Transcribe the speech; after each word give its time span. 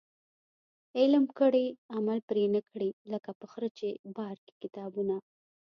علم 0.99 1.23
کړي 1.39 1.65
عمل 1.95 2.19
پري 2.29 2.45
نه 2.55 2.61
کړي، 2.69 2.89
لکه 3.11 3.29
په 3.39 3.45
خره 3.51 3.69
چي 3.77 3.89
بار 4.15 4.35
کړي 4.45 4.55
کتابونه 4.63 5.15